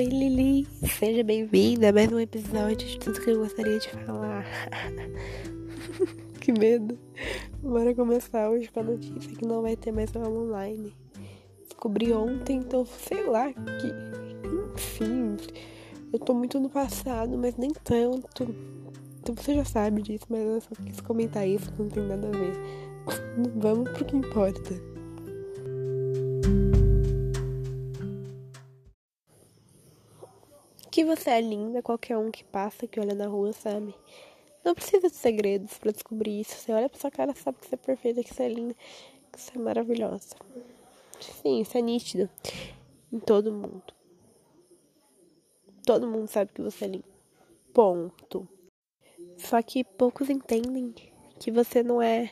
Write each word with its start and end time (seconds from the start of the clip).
Oi 0.00 0.06
Lili, 0.06 0.66
seja 0.98 1.22
bem-vinda 1.22 1.90
a 1.90 1.92
mais 1.92 2.10
um 2.10 2.18
episódio 2.18 2.88
de 2.88 2.98
tudo 2.98 3.20
que 3.20 3.28
eu 3.28 3.40
gostaria 3.40 3.78
de 3.78 3.90
falar. 3.90 4.46
que 6.40 6.52
medo. 6.52 6.98
Bora 7.62 7.94
começar 7.94 8.48
hoje 8.48 8.70
com 8.72 8.80
a 8.80 8.82
notícia 8.82 9.36
que 9.36 9.46
não 9.46 9.60
vai 9.60 9.76
ter 9.76 9.92
mais 9.92 10.16
aula 10.16 10.30
online. 10.30 10.96
Descobri 11.64 12.14
ontem, 12.14 12.60
então 12.60 12.86
sei 12.86 13.26
lá 13.26 13.52
que. 13.52 14.74
Enfim, 14.74 15.36
eu 16.10 16.18
tô 16.18 16.32
muito 16.32 16.58
no 16.58 16.70
passado, 16.70 17.36
mas 17.36 17.58
nem 17.58 17.70
tanto. 17.84 18.54
Então 19.20 19.34
você 19.34 19.54
já 19.54 19.66
sabe 19.66 20.00
disso, 20.00 20.24
mas 20.30 20.40
eu 20.40 20.62
só 20.62 20.70
quis 20.82 20.98
comentar 21.02 21.46
isso, 21.46 21.70
não 21.78 21.90
tem 21.90 22.04
nada 22.04 22.26
a 22.26 22.30
ver. 22.30 22.54
Vamos 23.54 23.90
pro 23.90 24.06
que 24.06 24.16
importa. 24.16 24.89
Você 31.16 31.30
é 31.30 31.40
linda, 31.40 31.82
qualquer 31.82 32.16
um 32.16 32.30
que 32.30 32.44
passa, 32.44 32.86
que 32.86 33.00
olha 33.00 33.14
na 33.14 33.26
rua, 33.26 33.52
sabe? 33.52 33.94
Não 34.64 34.74
precisa 34.74 35.08
de 35.08 35.16
segredos 35.16 35.76
para 35.78 35.90
descobrir 35.90 36.40
isso. 36.40 36.54
Você 36.54 36.72
olha 36.72 36.88
pra 36.88 36.98
sua 36.98 37.10
cara, 37.10 37.34
sabe 37.34 37.58
que 37.58 37.66
você 37.66 37.74
é 37.74 37.78
perfeita, 37.78 38.22
que 38.22 38.32
você 38.32 38.44
é 38.44 38.48
linda, 38.48 38.74
que 39.32 39.40
você 39.40 39.56
é 39.56 39.58
maravilhosa. 39.58 40.36
Sim, 41.20 41.60
isso 41.60 41.76
é 41.76 41.82
nítido. 41.82 42.30
Em 43.12 43.18
todo 43.18 43.52
mundo. 43.52 43.82
Todo 45.84 46.06
mundo 46.06 46.28
sabe 46.28 46.52
que 46.52 46.62
você 46.62 46.84
é 46.84 46.88
linda. 46.88 47.08
Ponto. 47.72 48.48
Só 49.36 49.60
que 49.62 49.82
poucos 49.82 50.30
entendem 50.30 50.94
que 51.38 51.50
você 51.50 51.82
não 51.82 52.00
é 52.00 52.30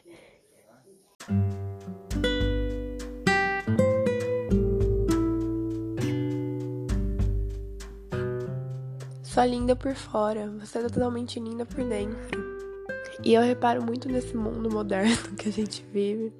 só 9.38 9.44
linda 9.44 9.76
por 9.76 9.94
fora, 9.94 10.50
você 10.58 10.78
é 10.78 10.88
totalmente 10.88 11.38
linda 11.38 11.64
por 11.64 11.84
dentro. 11.84 12.58
E 13.22 13.34
eu 13.34 13.40
reparo 13.40 13.80
muito 13.86 14.08
nesse 14.08 14.36
mundo 14.36 14.68
moderno 14.68 15.14
que 15.38 15.48
a 15.48 15.52
gente 15.52 15.86
vive 15.92 16.32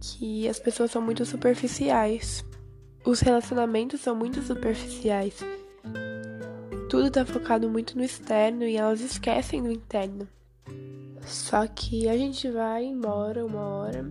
que 0.00 0.48
as 0.48 0.58
pessoas 0.58 0.90
são 0.90 1.02
muito 1.02 1.22
superficiais. 1.26 2.42
Os 3.04 3.20
relacionamentos 3.20 4.00
são 4.00 4.16
muito 4.16 4.40
superficiais. 4.40 5.34
Tudo 6.88 7.10
tá 7.10 7.26
focado 7.26 7.68
muito 7.68 7.94
no 7.98 8.02
externo 8.02 8.64
e 8.64 8.74
elas 8.74 9.02
esquecem 9.02 9.62
do 9.62 9.70
interno. 9.70 10.26
Só 11.26 11.66
que 11.66 12.08
a 12.08 12.16
gente 12.16 12.50
vai 12.50 12.84
embora 12.84 13.44
uma 13.44 13.68
hora 13.68 14.10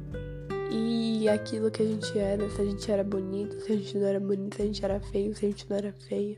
e 0.72 1.28
aquilo 1.28 1.72
que 1.72 1.82
a 1.82 1.88
gente 1.88 2.16
era, 2.16 2.48
se 2.52 2.62
a 2.62 2.66
gente 2.66 2.92
era 2.92 3.04
bonito, 3.04 3.60
se 3.62 3.72
a 3.72 3.76
gente 3.76 3.98
não 3.98 4.06
era 4.06 4.20
bonito, 4.20 4.56
se 4.56 4.62
a 4.62 4.66
gente 4.66 4.86
era 4.86 5.00
feio, 5.00 5.36
se 5.36 5.48
a 5.48 5.50
gente 5.50 5.68
não 5.68 5.78
era 5.78 5.92
feio 6.08 6.38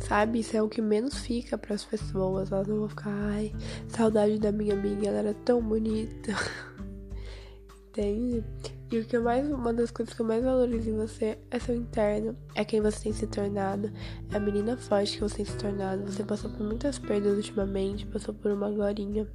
Sabe? 0.00 0.40
Isso 0.40 0.56
é 0.56 0.62
o 0.62 0.68
que 0.68 0.80
menos 0.80 1.18
fica 1.18 1.58
para 1.58 1.74
as 1.74 1.84
pessoas. 1.84 2.52
Elas 2.52 2.66
não 2.66 2.78
vão 2.78 2.88
ficar, 2.88 3.10
ai, 3.10 3.54
saudade 3.88 4.38
da 4.38 4.52
minha 4.52 4.74
amiga, 4.74 5.08
ela 5.08 5.18
era 5.18 5.34
tão 5.34 5.62
bonita. 5.62 6.32
Entende? 7.88 8.44
E 8.90 8.98
o 8.98 9.04
que 9.04 9.16
eu 9.16 9.22
mais, 9.22 9.46
uma 9.50 9.72
das 9.72 9.90
coisas 9.90 10.14
que 10.14 10.22
eu 10.22 10.26
mais 10.26 10.42
valorizo 10.42 10.88
em 10.88 10.96
você 10.96 11.38
é 11.50 11.58
seu 11.58 11.74
interno, 11.74 12.34
é 12.54 12.64
quem 12.64 12.80
você 12.80 13.04
tem 13.04 13.12
se 13.12 13.26
tornado, 13.26 13.92
é 14.30 14.36
a 14.36 14.40
menina 14.40 14.78
forte 14.78 15.14
que 15.14 15.20
você 15.20 15.36
tem 15.36 15.44
se 15.44 15.58
tornado. 15.58 16.10
Você 16.10 16.24
passou 16.24 16.50
por 16.50 16.64
muitas 16.64 16.98
perdas 16.98 17.36
ultimamente, 17.36 18.06
passou 18.06 18.32
por 18.32 18.50
uma 18.50 18.70
glorinha. 18.70 19.28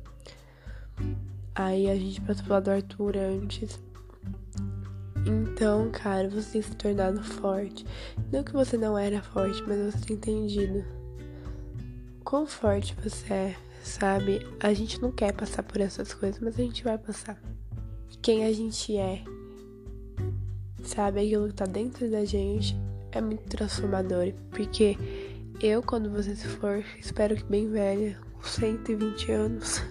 Aí 1.54 1.88
a 1.88 1.96
gente 1.96 2.20
passou 2.22 2.46
pela 2.46 2.62
do 2.62 2.72
Arthur 2.72 3.18
antes. 3.18 3.80
Então, 5.26 5.90
cara, 5.90 6.28
você 6.30 6.54
tem 6.54 6.62
se 6.62 6.76
tornado 6.76 7.24
forte. 7.24 7.86
Não 8.32 8.44
que 8.44 8.52
você 8.52 8.78
não 8.78 8.98
era 8.98 9.22
forte, 9.22 9.64
mas 9.66 9.94
você 9.94 10.06
tem 10.06 10.16
entendido 10.18 10.84
quão 12.24 12.46
forte 12.46 12.96
você 13.02 13.34
é, 13.34 13.56
sabe? 13.84 14.46
A 14.60 14.74
gente 14.74 15.02
não 15.02 15.12
quer 15.12 15.34
passar 15.34 15.64
por 15.64 15.80
essas 15.80 16.14
coisas, 16.14 16.42
mas 16.42 16.60
a 16.60 16.64
gente 16.64 16.84
vai 16.84 16.98
passar. 16.98 17.42
Quem 18.22 18.46
a 18.46 18.52
gente 18.52 18.98
é, 18.98 19.24
sabe? 20.84 21.22
Aquilo 21.22 21.48
que 21.48 21.54
tá 21.54 21.66
dentro 21.66 22.10
da 22.10 22.26
gente 22.26 22.76
é 23.12 23.22
muito 23.22 23.44
transformador. 23.44 24.34
Porque 24.52 24.98
eu, 25.62 25.82
quando 25.82 26.10
você 26.10 26.36
se 26.36 26.48
for, 26.48 26.84
espero 27.00 27.36
que 27.36 27.46
bem 27.46 27.70
velha, 27.70 28.18
com 28.34 28.44
120 28.44 29.32
anos, 29.32 29.82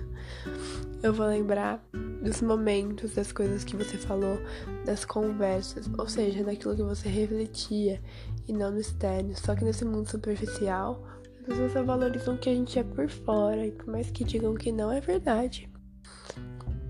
eu 1.03 1.13
vou 1.13 1.27
lembrar 1.27 1.83
dos 2.23 2.41
momentos, 2.41 3.15
das 3.15 3.33
coisas 3.33 3.65
que 3.65 3.77
você 3.77 3.99
falou, 3.99 4.39
das 4.85 5.05
conversas, 5.05 5.91
ou 5.99 6.09
seja, 6.09 6.45
daquilo 6.45 6.77
que 6.77 6.83
você 6.83 7.09
refletia 7.09 8.01
e 8.47 8.53
não 8.53 8.71
no 8.71 8.81
externo. 8.81 9.35
Só 9.37 9.55
que 9.55 9.65
nesse 9.65 9.85
mundo 9.85 10.09
superficial, 10.09 11.03
as 11.41 11.47
pessoas 11.47 11.73
só 11.73 11.83
valorizam 11.83 12.35
o 12.35 12.39
que 12.39 12.49
a 12.49 12.55
gente 12.55 12.79
é 12.79 12.85
por 12.85 13.09
fora, 13.09 13.67
e 13.67 13.73
por 13.73 13.87
mais 13.89 14.11
que 14.11 14.25
digam 14.25 14.55
que 14.55 14.71
não 14.71 14.93
é 14.93 15.01
verdade. 15.01 15.69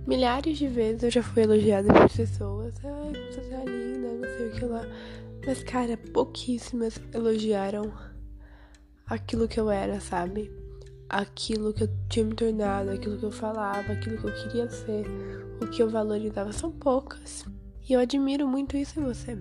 Milhares 0.06 0.58
de 0.58 0.66
vezes 0.66 1.04
eu 1.04 1.10
já 1.10 1.22
fui 1.22 1.42
elogiada 1.44 1.92
por 1.92 2.10
pessoas. 2.10 2.74
Ai, 2.84 3.12
você 3.30 3.40
tá 3.42 3.64
linda, 3.64 4.08
não 4.08 4.36
sei 4.36 4.48
o 4.48 4.52
que 4.52 4.64
lá. 4.64 4.82
Mas, 5.46 5.62
cara, 5.62 5.96
pouquíssimas 5.96 7.00
elogiaram 7.12 7.92
aquilo 9.06 9.48
que 9.48 9.58
eu 9.58 9.70
era, 9.70 10.00
sabe? 10.00 10.50
Aquilo 11.12 11.74
que 11.74 11.84
eu 11.84 11.90
tinha 12.08 12.24
me 12.24 12.34
tornado, 12.34 12.90
aquilo 12.90 13.18
que 13.18 13.24
eu 13.24 13.30
falava, 13.30 13.92
aquilo 13.92 14.16
que 14.16 14.24
eu 14.24 14.34
queria 14.34 14.70
ser, 14.70 15.04
o 15.60 15.66
que 15.66 15.82
eu 15.82 15.90
valorizava 15.90 16.52
são 16.52 16.72
poucas. 16.72 17.44
E 17.86 17.92
eu 17.92 18.00
admiro 18.00 18.48
muito 18.48 18.76
isso 18.76 18.98
em 18.98 19.04
você. 19.04 19.38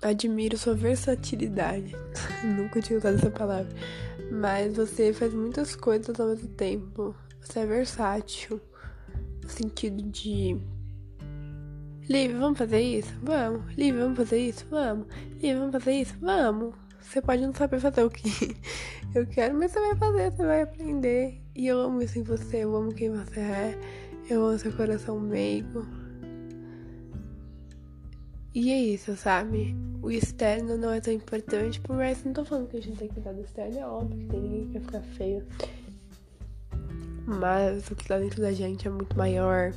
Admiro 0.00 0.56
sua 0.56 0.74
versatilidade. 0.74 1.94
Nunca 2.42 2.80
tinha 2.80 2.98
usado 2.98 3.16
essa 3.16 3.30
palavra. 3.30 3.68
Mas 4.32 4.74
você 4.74 5.12
faz 5.12 5.34
muitas 5.34 5.76
coisas 5.76 6.18
ao 6.18 6.28
mesmo 6.28 6.48
tempo. 6.48 7.14
Você 7.40 7.60
é 7.60 7.66
versátil. 7.66 8.60
No 9.42 9.50
sentido 9.50 10.02
de. 10.02 10.56
Liv, 12.08 12.38
vamos 12.38 12.58
fazer 12.58 12.80
isso? 12.80 13.12
Vamos. 13.22 13.74
Liv, 13.76 13.98
vamos 13.98 14.16
fazer 14.16 14.38
isso? 14.38 14.64
Vamos. 14.70 15.06
Liv, 15.42 15.58
vamos 15.58 15.72
fazer 15.72 15.92
isso? 15.92 16.14
Vamos. 16.20 16.74
Você 17.08 17.22
pode 17.22 17.40
não 17.40 17.54
saber 17.54 17.80
fazer 17.80 18.04
o 18.04 18.10
que 18.10 18.28
eu 19.14 19.26
quero, 19.26 19.58
mas 19.58 19.72
você 19.72 19.80
vai 19.80 19.96
fazer, 19.96 20.30
você 20.30 20.44
vai 20.44 20.62
aprender. 20.62 21.40
E 21.54 21.66
eu 21.66 21.80
amo 21.80 22.02
isso 22.02 22.18
em 22.18 22.22
você, 22.22 22.58
eu 22.64 22.76
amo 22.76 22.92
quem 22.92 23.10
você 23.10 23.40
é, 23.40 23.78
eu 24.28 24.46
amo 24.46 24.58
seu 24.58 24.70
coração 24.72 25.18
meigo. 25.18 25.86
E 28.54 28.70
é 28.70 28.78
isso, 28.78 29.16
sabe? 29.16 29.74
O 30.02 30.10
externo 30.10 30.76
não 30.76 30.92
é 30.92 31.00
tão 31.00 31.14
importante, 31.14 31.80
por 31.80 31.96
mais 31.96 32.22
não 32.24 32.34
tô 32.34 32.44
falando 32.44 32.68
que 32.68 32.76
a 32.76 32.82
gente 32.82 32.98
tem 32.98 33.08
que 33.08 33.14
cuidar 33.14 33.32
do 33.32 33.40
externo, 33.40 33.78
é 33.78 33.86
óbvio 33.86 34.18
que 34.18 34.26
tem 34.26 34.40
ninguém 34.42 34.66
que 34.66 34.72
quer 34.72 34.80
ficar 34.82 35.00
feio. 35.00 35.46
Mas 37.24 37.90
o 37.90 37.96
que 37.96 38.06
tá 38.06 38.18
dentro 38.18 38.42
da 38.42 38.52
gente 38.52 38.86
é 38.86 38.90
muito 38.90 39.16
maior, 39.16 39.72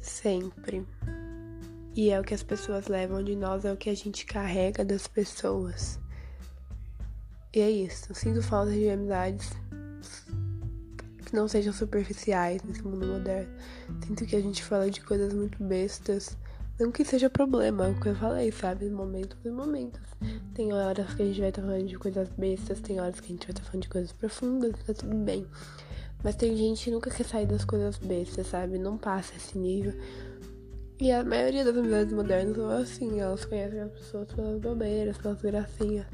sempre. 0.00 0.84
E 1.94 2.10
é 2.10 2.18
o 2.18 2.24
que 2.24 2.34
as 2.34 2.42
pessoas 2.42 2.88
levam 2.88 3.22
de 3.22 3.36
nós, 3.36 3.64
é 3.64 3.72
o 3.72 3.76
que 3.76 3.90
a 3.90 3.94
gente 3.94 4.26
carrega 4.26 4.84
das 4.84 5.06
pessoas. 5.06 6.00
E 7.52 7.60
é 7.60 7.70
isso. 7.70 8.14
Sinto 8.14 8.42
falta 8.42 8.72
de 8.72 8.88
amizades 8.90 9.50
que 11.24 11.34
não 11.34 11.48
sejam 11.48 11.72
superficiais 11.72 12.62
nesse 12.62 12.82
mundo 12.82 13.06
moderno. 13.06 13.50
Sinto 14.06 14.26
que 14.26 14.36
a 14.36 14.40
gente 14.40 14.62
fala 14.62 14.90
de 14.90 15.00
coisas 15.00 15.32
muito 15.32 15.62
bestas. 15.62 16.36
Não 16.78 16.92
que 16.92 17.04
seja 17.04 17.28
problema, 17.28 17.86
é 17.86 17.90
o 17.90 18.00
que 18.00 18.08
eu 18.08 18.14
falei, 18.14 18.52
sabe? 18.52 18.88
Momentos 18.88 19.38
e 19.44 19.50
momentos. 19.50 20.00
Tem 20.54 20.72
horas 20.72 21.12
que 21.14 21.22
a 21.22 21.24
gente 21.24 21.40
vai 21.40 21.48
estar 21.48 21.62
falando 21.62 21.86
de 21.86 21.98
coisas 21.98 22.28
bestas, 22.36 22.80
tem 22.80 23.00
horas 23.00 23.18
que 23.18 23.26
a 23.26 23.30
gente 23.30 23.46
vai 23.46 23.50
estar 23.50 23.64
falando 23.64 23.82
de 23.82 23.88
coisas 23.88 24.12
profundas, 24.12 24.72
tá 24.86 24.94
tudo 24.94 25.16
bem. 25.16 25.46
Mas 26.22 26.36
tem 26.36 26.56
gente 26.56 26.84
que 26.84 26.90
nunca 26.90 27.10
quer 27.10 27.24
sair 27.24 27.46
das 27.46 27.64
coisas 27.64 27.96
bestas, 27.98 28.46
sabe? 28.46 28.78
Não 28.78 28.96
passa 28.96 29.34
esse 29.36 29.58
nível. 29.58 29.92
E 31.00 31.10
a 31.10 31.24
maioria 31.24 31.64
das 31.64 31.76
amizades 31.76 32.12
modernas 32.12 32.56
são 32.56 32.70
assim, 32.70 33.20
elas 33.20 33.44
conhecem 33.44 33.80
as 33.80 33.90
pessoas 33.92 34.32
pelas 34.32 34.60
bobeiras, 34.60 35.18
pelas 35.18 35.40
gracinhas 35.40 36.06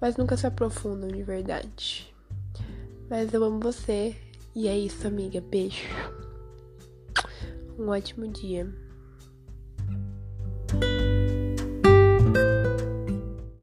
mas 0.00 0.16
nunca 0.16 0.36
se 0.36 0.46
aprofundam 0.46 1.08
de 1.08 1.22
verdade. 1.22 2.14
Mas 3.08 3.32
eu 3.32 3.44
amo 3.44 3.60
você. 3.60 4.16
E 4.54 4.68
é 4.68 4.76
isso, 4.76 5.06
amiga. 5.06 5.40
Beijo. 5.40 5.84
Um 7.78 7.88
ótimo 7.88 8.26
dia. 8.28 8.66